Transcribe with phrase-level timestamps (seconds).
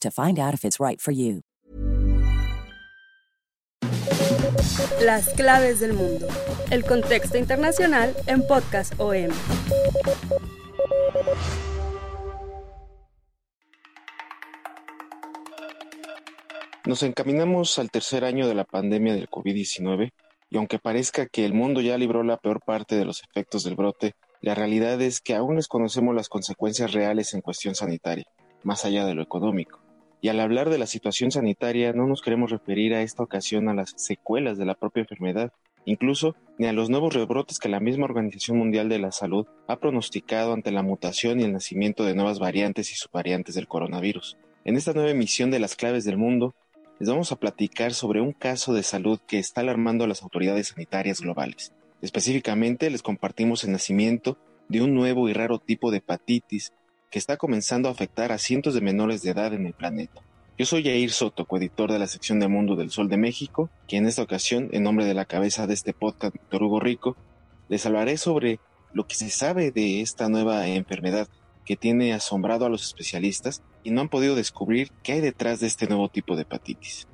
[0.00, 1.42] to find out if it's right for you.
[5.02, 6.26] Las claves del mundo.
[6.70, 9.30] El contexto internacional en Podcast OM.
[16.84, 20.12] Nos encaminamos al tercer año de la pandemia del COVID-19
[20.50, 23.74] y aunque parezca que el mundo ya libró la peor parte de los efectos del
[23.74, 28.26] brote, la realidad es que aún desconocemos las consecuencias reales en cuestión sanitaria
[28.66, 29.80] más allá de lo económico.
[30.20, 33.74] Y al hablar de la situación sanitaria no nos queremos referir a esta ocasión a
[33.74, 35.52] las secuelas de la propia enfermedad,
[35.84, 39.76] incluso ni a los nuevos rebrotes que la misma Organización Mundial de la Salud ha
[39.76, 44.36] pronosticado ante la mutación y el nacimiento de nuevas variantes y subvariantes del coronavirus.
[44.64, 46.56] En esta nueva emisión de las claves del mundo,
[46.98, 50.68] les vamos a platicar sobre un caso de salud que está alarmando a las autoridades
[50.68, 51.72] sanitarias globales.
[52.02, 56.72] Específicamente les compartimos el nacimiento de un nuevo y raro tipo de hepatitis
[57.10, 60.22] que está comenzando a afectar a cientos de menores de edad en el planeta.
[60.58, 63.98] Yo soy Jair Soto, coeditor de la sección de Mundo del Sol de México, que
[63.98, 67.16] en esta ocasión, en nombre de la cabeza de este podcast, Víctor Hugo Rico,
[67.68, 68.58] les hablaré sobre
[68.92, 71.28] lo que se sabe de esta nueva enfermedad
[71.66, 75.66] que tiene asombrado a los especialistas y no han podido descubrir qué hay detrás de
[75.66, 77.06] este nuevo tipo de hepatitis.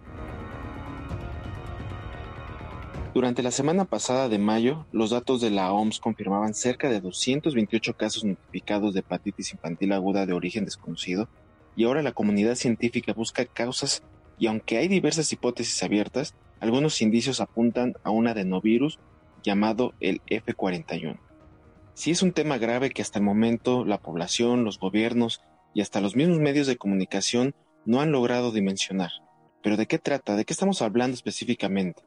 [3.14, 7.94] Durante la semana pasada de mayo, los datos de la OMS confirmaban cerca de 228
[7.94, 11.28] casos notificados de hepatitis infantil aguda de origen desconocido,
[11.76, 14.02] y ahora la comunidad científica busca causas
[14.38, 18.98] y aunque hay diversas hipótesis abiertas, algunos indicios apuntan a un adenovirus
[19.42, 21.18] llamado el F41.
[21.92, 25.42] Sí es un tema grave que hasta el momento la población, los gobiernos
[25.74, 29.10] y hasta los mismos medios de comunicación no han logrado dimensionar.
[29.62, 30.34] Pero ¿de qué trata?
[30.34, 32.02] ¿De qué estamos hablando específicamente?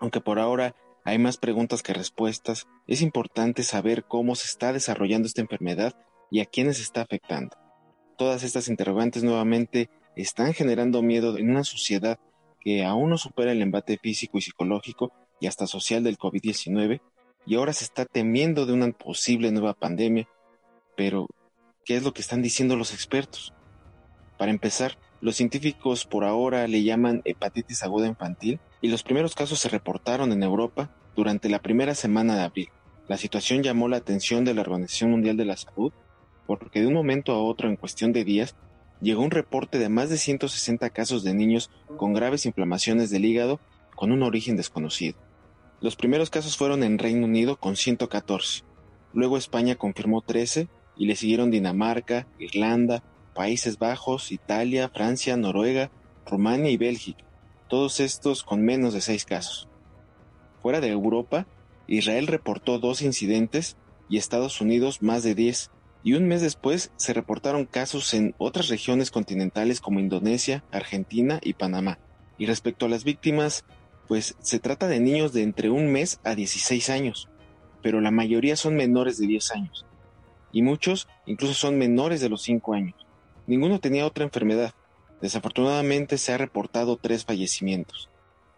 [0.00, 5.26] Aunque por ahora hay más preguntas que respuestas, es importante saber cómo se está desarrollando
[5.26, 5.94] esta enfermedad
[6.30, 7.56] y a quiénes está afectando.
[8.16, 12.18] Todas estas interrogantes nuevamente están generando miedo en una sociedad
[12.60, 17.00] que aún no supera el embate físico y psicológico y hasta social del COVID-19
[17.46, 20.28] y ahora se está temiendo de una posible nueva pandemia.
[20.96, 21.28] Pero,
[21.84, 23.54] ¿qué es lo que están diciendo los expertos?
[24.36, 29.58] Para empezar, los científicos por ahora le llaman hepatitis aguda infantil y los primeros casos
[29.58, 32.68] se reportaron en Europa durante la primera semana de abril.
[33.08, 35.92] La situación llamó la atención de la Organización Mundial de la Salud
[36.46, 38.54] porque de un momento a otro, en cuestión de días,
[39.00, 43.60] llegó un reporte de más de 160 casos de niños con graves inflamaciones del hígado
[43.94, 45.18] con un origen desconocido.
[45.80, 48.64] Los primeros casos fueron en Reino Unido con 114,
[49.12, 53.02] luego España confirmó 13 y le siguieron Dinamarca, Irlanda,
[53.38, 55.92] Países Bajos, Italia, Francia, Noruega,
[56.26, 57.28] Rumania y Bélgica
[57.68, 59.68] todos estos con menos de seis casos.
[60.60, 61.46] Fuera de Europa,
[61.86, 63.76] Israel reportó dos incidentes
[64.08, 65.70] y Estados Unidos más de diez,
[66.02, 71.54] y un mes después se reportaron casos en otras regiones continentales como Indonesia, Argentina y
[71.54, 71.98] Panamá.
[72.38, 73.64] Y respecto a las víctimas,
[74.06, 77.28] pues se trata de niños de entre un mes a 16 años,
[77.82, 79.86] pero la mayoría son menores de 10 años,
[80.52, 83.07] y muchos incluso son menores de los 5 años.
[83.48, 84.72] Ninguno tenía otra enfermedad,
[85.20, 88.08] Desafortunadamente se ha reportado tres fallecimientos.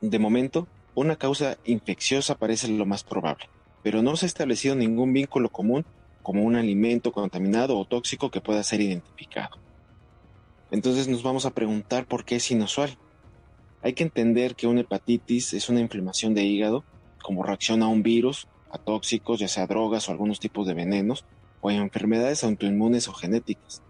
[0.01, 3.49] De momento, una causa infecciosa parece lo más probable,
[3.83, 5.87] pero no se ha establecido ningún vínculo común
[6.23, 9.57] como un alimento contaminado o tóxico que pueda ser identificado.
[10.71, 12.99] Entonces nos vamos a preguntar por qué es inusual.
[13.83, 16.85] Hay que entender que una hepatitis es una inflamación de hígado
[17.23, 21.25] como reacción a un virus, a tóxicos, ya sea drogas o algunos tipos de venenos,
[21.63, 23.83] o a enfermedades autoinmunes o genéticas.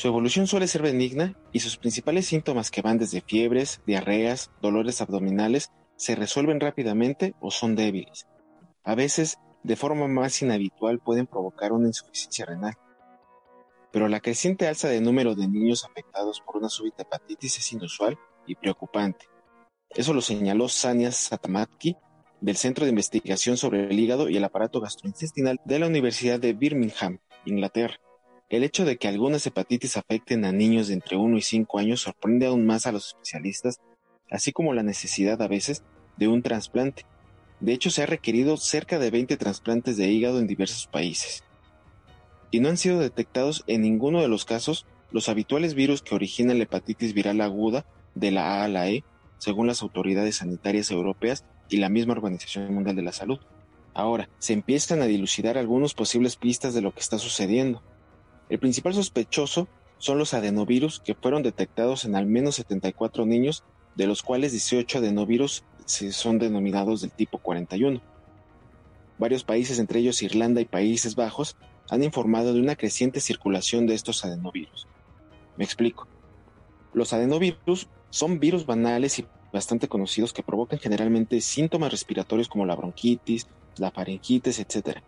[0.00, 5.02] Su evolución suele ser benigna y sus principales síntomas que van desde fiebres, diarreas, dolores
[5.02, 8.26] abdominales, se resuelven rápidamente o son débiles.
[8.82, 12.78] A veces, de forma más inhabitual, pueden provocar una insuficiencia renal.
[13.92, 18.18] pero la creciente alza de número de niños afectados por una súbita hepatitis es inusual
[18.46, 19.26] y preocupante.
[19.90, 21.94] Eso lo señaló Sania Satamatki
[22.40, 26.54] del Centro de Investigación sobre el Hígado y el Aparato Gastrointestinal de la Universidad de
[26.54, 28.00] Birmingham, Inglaterra.
[28.50, 32.00] El hecho de que algunas hepatitis afecten a niños de entre 1 y 5 años
[32.00, 33.80] sorprende aún más a los especialistas,
[34.28, 35.84] así como la necesidad a veces
[36.16, 37.06] de un trasplante.
[37.60, 41.44] De hecho, se ha requerido cerca de 20 trasplantes de hígado en diversos países.
[42.50, 46.58] Y no han sido detectados en ninguno de los casos los habituales virus que originan
[46.58, 47.86] la hepatitis viral aguda
[48.16, 49.04] de la A a la E,
[49.38, 53.38] según las autoridades sanitarias europeas y la misma Organización Mundial de la Salud.
[53.94, 57.80] Ahora, se empiezan a dilucidar algunas posibles pistas de lo que está sucediendo.
[58.50, 59.68] El principal sospechoso
[59.98, 63.62] son los adenovirus que fueron detectados en al menos 74 niños,
[63.94, 68.00] de los cuales 18 adenovirus son denominados del tipo 41.
[69.18, 71.56] Varios países, entre ellos Irlanda y Países Bajos,
[71.90, 74.88] han informado de una creciente circulación de estos adenovirus.
[75.56, 76.08] Me explico.
[76.92, 82.74] Los adenovirus son virus banales y bastante conocidos que provocan generalmente síntomas respiratorios como la
[82.74, 83.46] bronquitis,
[83.76, 85.02] la faringitis, etc.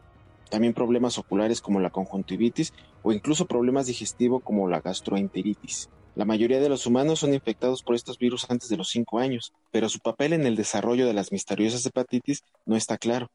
[0.53, 5.89] También problemas oculares como la conjuntivitis o incluso problemas digestivos como la gastroenteritis.
[6.15, 9.55] La mayoría de los humanos son infectados por estos virus antes de los 5 años,
[9.71, 13.31] pero su papel en el desarrollo de las misteriosas hepatitis no está claro.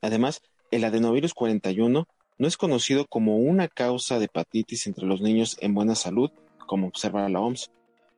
[0.00, 0.40] Además,
[0.70, 2.08] el adenovirus 41
[2.38, 6.30] no es conocido como una causa de hepatitis entre los niños en buena salud,
[6.66, 7.70] como observa la OMS.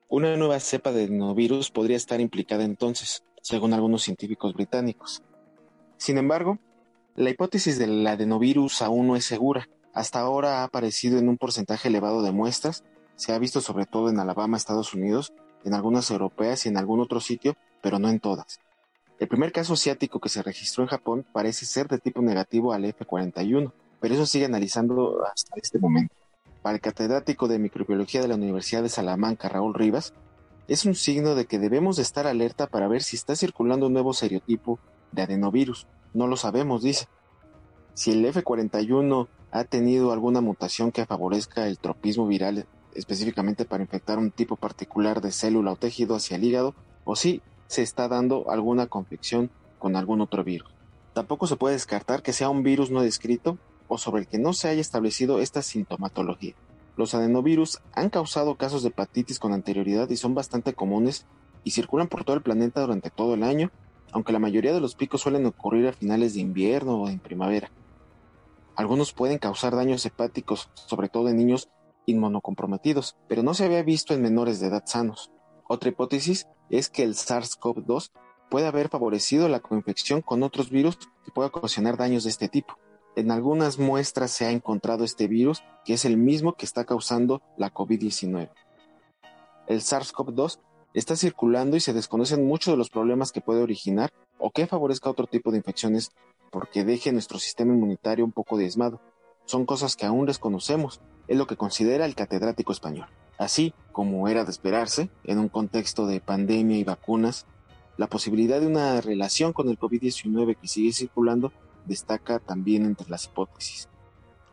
[0.09, 5.25] Una nueva cepa de adenovirus podría estar implicada entonces, según algunos científicos británicos.
[5.97, 6.61] Sin embargo,
[7.17, 9.69] la hipótesis del adenovirus aún no es segura.
[9.93, 12.85] Hasta ahora ha aparecido en un porcentaje elevado de muestras,
[13.17, 15.33] se ha visto sobre todo en Alabama, Estados Unidos,
[15.65, 18.59] en algunas europeas y en algún otro sitio, pero no en todas.
[19.21, 22.85] El primer caso asiático que se registró en Japón parece ser de tipo negativo al
[22.85, 26.15] F41, pero eso sigue analizando hasta este momento
[26.65, 30.15] para el catedrático de microbiología de la Universidad de Salamanca, Raúl Rivas,
[30.67, 33.93] es un signo de que debemos de estar alerta para ver si está circulando un
[33.93, 34.79] nuevo seriotipo
[35.15, 35.87] de adenovirus.
[36.13, 37.07] No lo sabemos, dice.
[37.95, 44.19] Si el F41 ha tenido alguna mutación que favorezca el tropismo viral, específicamente para infectar
[44.19, 46.75] un tipo particular de célula o tejido hacia el hígado,
[47.05, 50.75] o si se está dando alguna confección con algún otro virus.
[51.13, 54.53] Tampoco se puede descartar que sea un virus no descrito o sobre el que no
[54.53, 56.55] se haya establecido esta sintomatología.
[56.97, 61.27] Los adenovirus han causado casos de hepatitis con anterioridad y son bastante comunes
[61.65, 63.71] y circulan por todo el planeta durante todo el año,
[64.15, 67.71] aunque la mayoría de los picos suelen ocurrir a finales de invierno o en primavera.
[68.77, 71.69] Algunos pueden causar daños hepáticos, sobre todo en niños
[72.07, 75.33] inmunocomprometidos, pero no se había visto en menores de edad sanos.
[75.69, 78.13] Otra hipótesis es que el SARS-CoV-2
[78.51, 82.79] puede haber favorecido la coinfección con otros virus que puedan ocasionar daños de este tipo.
[83.17, 87.43] En algunas muestras se ha encontrado este virus, que es el mismo que está causando
[87.57, 88.51] la COVID-19.
[89.67, 90.61] El SARS-CoV-2
[90.95, 95.11] está circulando y se desconocen muchos de los problemas que puede originar o que favorezca
[95.11, 96.13] otro tipo de infecciones
[96.51, 99.01] porque deje nuestro sistema inmunitario un poco diezmado.
[99.45, 103.09] Son cosas que aún desconocemos, es lo que considera el catedrático español.
[103.39, 107.47] Así como era de esperarse, en un contexto de pandemia y vacunas,
[107.97, 111.53] la posibilidad de una relación con el COVID-19 que sigue circulando
[111.87, 113.89] destaca también entre las hipótesis.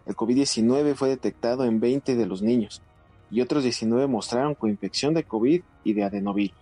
[0.08, 2.82] El COVID-19 fue detectado en 20 de los niños
[3.32, 6.58] y otros 19 mostraron coinfección de COVID y de adenovirus.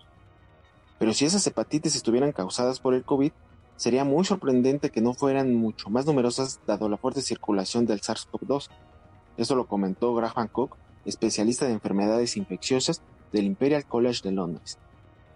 [1.00, 3.32] Pero si esas hepatitis estuvieran causadas por el COVID,
[3.76, 8.68] sería muy sorprendente que no fueran mucho más numerosas dado la fuerte circulación del SARS-CoV-2.
[9.38, 13.02] Eso lo comentó Graham Cook, especialista de enfermedades infecciosas
[13.32, 14.78] del Imperial College de Londres.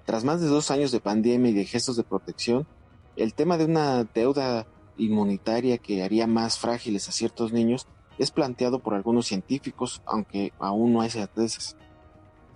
[0.05, 2.67] Tras más de dos años de pandemia y de gestos de protección,
[3.15, 4.67] el tema de una deuda
[4.97, 10.93] inmunitaria que haría más frágiles a ciertos niños es planteado por algunos científicos, aunque aún
[10.93, 11.77] no hay certezas.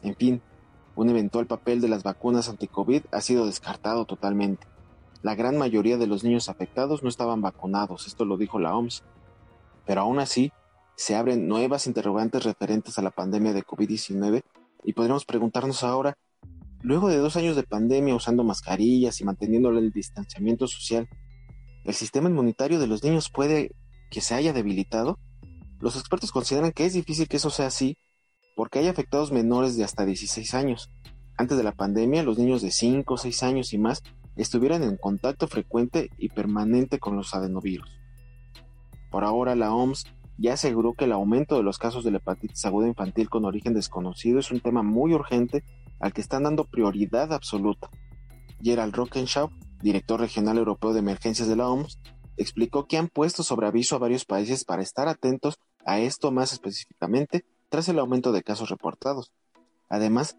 [0.04, 0.42] En fin,
[0.96, 4.68] un eventual papel de las vacunas anti-COVID ha sido descartado totalmente.
[5.22, 9.04] La gran mayoría de los niños afectados no estaban vacunados, esto lo dijo la OMS.
[9.86, 10.52] Pero aún así,
[10.96, 14.44] se abren nuevas interrogantes referentes a la pandemia de COVID-19
[14.84, 16.18] y podríamos preguntarnos ahora,
[16.82, 21.08] luego de dos años de pandemia usando mascarillas y manteniendo el distanciamiento social,
[21.86, 23.72] el sistema inmunitario de los niños puede
[24.10, 25.20] que se haya debilitado?
[25.80, 27.98] Los expertos consideran que es difícil que eso sea así
[28.56, 30.92] porque hay afectados menores de hasta 16 años.
[31.38, 34.02] Antes de la pandemia, los niños de 5 o 6 años y más
[34.36, 37.88] estuvieran en contacto frecuente y permanente con los adenovirus.
[39.12, 40.06] Por ahora, la OMS
[40.38, 43.74] ya aseguró que el aumento de los casos de la hepatitis aguda infantil con origen
[43.74, 45.64] desconocido es un tema muy urgente
[46.00, 47.90] al que están dando prioridad absoluta.
[48.62, 49.50] Gerald Rockenshaw,
[49.82, 52.00] director regional europeo de emergencias de la OMS,
[52.38, 56.54] explicó que han puesto sobre aviso a varios países para estar atentos a esto más
[56.54, 59.32] específicamente tras el aumento de casos reportados.
[59.90, 60.38] Además,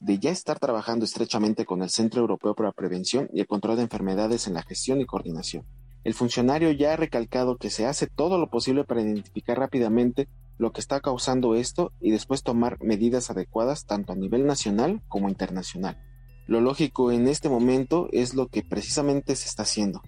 [0.00, 3.76] de ya estar trabajando estrechamente con el Centro Europeo para la Prevención y el Control
[3.76, 5.66] de Enfermedades en la gestión y coordinación.
[6.04, 10.72] El funcionario ya ha recalcado que se hace todo lo posible para identificar rápidamente lo
[10.72, 15.98] que está causando esto y después tomar medidas adecuadas tanto a nivel nacional como internacional.
[16.46, 20.02] Lo lógico en este momento es lo que precisamente se está haciendo,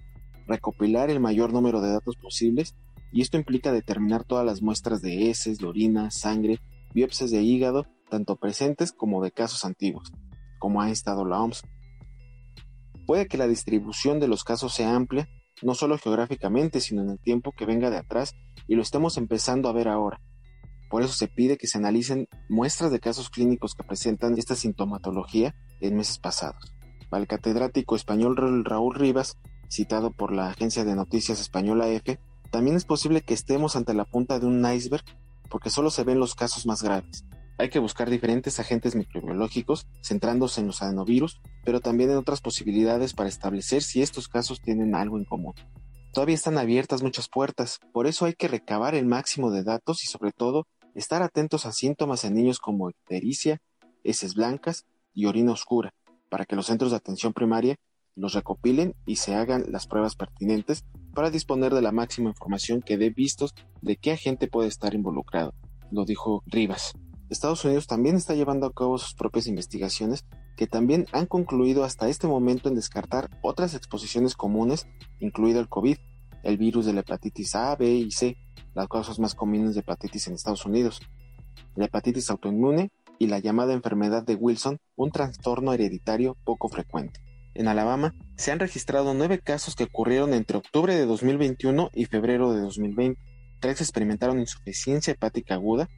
[0.51, 2.75] recopilar el mayor número de datos posibles
[3.11, 6.59] y esto implica determinar todas las muestras de heces, orina, sangre,
[6.93, 10.11] biopsias de hígado, tanto presentes como de casos antiguos,
[10.59, 11.63] como ha estado la OMS.
[13.05, 15.27] Puede que la distribución de los casos sea amplia,
[15.61, 18.33] no solo geográficamente, sino en el tiempo que venga de atrás,
[18.67, 20.21] y lo estemos empezando a ver ahora.
[20.89, 25.55] Por eso se pide que se analicen muestras de casos clínicos que presentan esta sintomatología
[25.79, 26.75] en meses pasados.
[27.09, 29.37] Para el catedrático español Raúl Rivas,
[29.71, 32.19] citado por la agencia de noticias española EFE,
[32.51, 35.03] también es posible que estemos ante la punta de un iceberg
[35.49, 37.25] porque solo se ven los casos más graves.
[37.57, 43.13] Hay que buscar diferentes agentes microbiológicos centrándose en los adenovirus, pero también en otras posibilidades
[43.13, 45.53] para establecer si estos casos tienen algo en común.
[46.13, 50.07] Todavía están abiertas muchas puertas, por eso hay que recabar el máximo de datos y
[50.07, 53.59] sobre todo estar atentos a síntomas en niños como ictericia,
[54.03, 55.93] heces blancas y orina oscura,
[56.29, 57.77] para que los centros de atención primaria
[58.15, 62.97] los recopilen y se hagan las pruebas pertinentes para disponer de la máxima información que
[62.97, 65.53] dé vistos de qué agente puede estar involucrado,
[65.91, 66.93] lo dijo Rivas.
[67.29, 70.25] Estados Unidos también está llevando a cabo sus propias investigaciones
[70.57, 74.85] que también han concluido hasta este momento en descartar otras exposiciones comunes,
[75.19, 75.97] incluido el COVID,
[76.43, 78.35] el virus de la hepatitis A, B y C,
[78.73, 80.99] las causas más comunes de hepatitis en Estados Unidos,
[81.75, 87.21] la hepatitis autoinmune y la llamada enfermedad de Wilson, un trastorno hereditario poco frecuente.
[87.53, 92.53] En Alabama se han registrado nueve casos que ocurrieron entre octubre de 2021 y febrero
[92.53, 93.21] de 2020.
[93.59, 95.89] Tres experimentaron insuficiencia hepática aguda,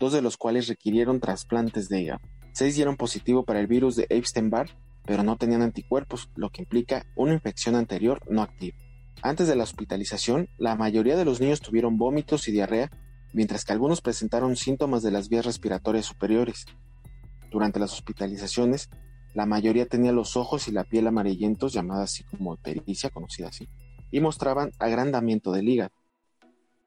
[0.00, 2.20] dos de los cuales requirieron trasplantes de hígado.
[2.52, 4.70] Seis dieron positivo para el virus de Epstein-Barr,
[5.04, 8.78] pero no tenían anticuerpos, lo que implica una infección anterior no activa.
[9.22, 12.90] Antes de la hospitalización, la mayoría de los niños tuvieron vómitos y diarrea,
[13.32, 16.64] mientras que algunos presentaron síntomas de las vías respiratorias superiores.
[17.50, 18.88] Durante las hospitalizaciones,
[19.34, 23.68] la mayoría tenía los ojos y la piel amarillentos, llamada así como pericia, conocida así,
[24.10, 25.92] y mostraban agrandamiento del hígado.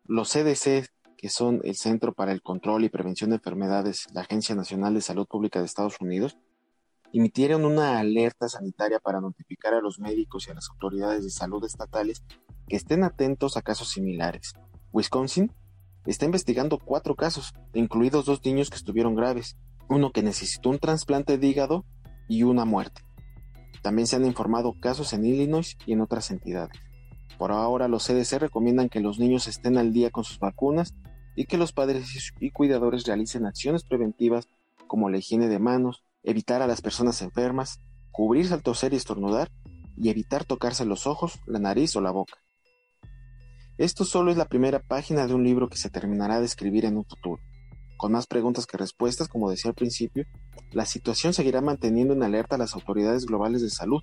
[0.06, 0.88] Los CDC,
[1.18, 5.02] que son el Centro para el Control y Prevención de Enfermedades, la Agencia Nacional de
[5.02, 6.38] Salud Pública de Estados Unidos,
[7.12, 11.64] emitieron una alerta sanitaria para notificar a los médicos y a las autoridades de salud
[11.66, 12.24] estatales
[12.68, 14.54] que estén atentos a casos similares.
[14.94, 15.52] Wisconsin
[16.06, 19.58] está investigando cuatro casos, incluidos dos niños que estuvieron graves,
[19.90, 21.86] uno que necesitó un trasplante de hígado
[22.28, 23.02] y una muerte.
[23.82, 26.78] También se han informado casos en Illinois y en otras entidades.
[27.38, 30.96] Por ahora los CDC recomiendan que los niños estén al día con sus vacunas
[31.36, 34.48] y que los padres y cuidadores realicen acciones preventivas
[34.88, 37.80] como la higiene de manos, evitar a las personas enfermas,
[38.12, 39.52] cubrirse al toser y estornudar
[39.96, 42.38] y evitar tocarse los ojos, la nariz o la boca.
[43.78, 46.98] Esto solo es la primera página de un libro que se terminará de escribir en
[46.98, 47.40] un futuro.
[47.98, 50.26] Con más preguntas que respuestas, como decía al principio,
[50.72, 54.02] la situación seguirá manteniendo en alerta a las autoridades globales de salud.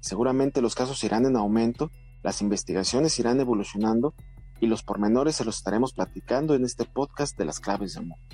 [0.00, 1.90] Seguramente los casos irán en aumento,
[2.22, 4.14] las investigaciones irán evolucionando
[4.60, 8.24] y los pormenores se los estaremos platicando en este podcast de las claves del mundo.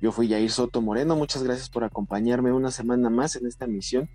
[0.00, 4.10] Yo fui Jair Soto Moreno, muchas gracias por acompañarme una semana más en esta misión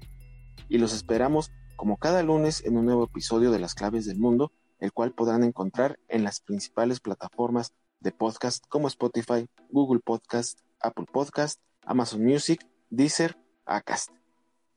[0.70, 4.51] y los esperamos como cada lunes en un nuevo episodio de Las Claves del Mundo,
[4.80, 11.06] el cual podrán encontrar en las principales plataformas de podcast como Spotify, Google Podcast, Apple
[11.12, 14.12] Podcast, Amazon Music, Deezer, Acast.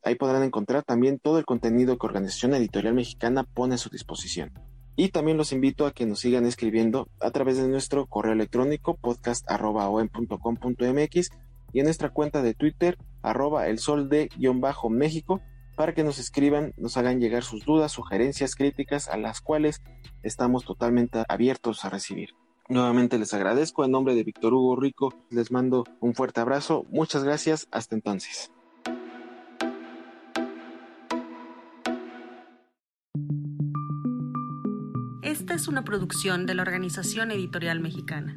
[0.03, 4.53] Ahí podrán encontrar también todo el contenido que Organización Editorial Mexicana pone a su disposición.
[4.97, 8.97] Y también los invito a que nos sigan escribiendo a través de nuestro correo electrónico
[8.97, 11.31] podcast.com.mx
[11.73, 15.41] y en nuestra cuenta de Twitter arroba el sol de bajo México
[15.77, 19.81] para que nos escriban, nos hagan llegar sus dudas, sugerencias, críticas a las cuales
[20.23, 22.31] estamos totalmente abiertos a recibir.
[22.71, 27.25] Nuevamente les agradezco en nombre de Víctor Hugo Rico, les mando un fuerte abrazo, muchas
[27.25, 28.51] gracias, hasta entonces.
[35.55, 38.37] es una producción de la Organización Editorial Mexicana.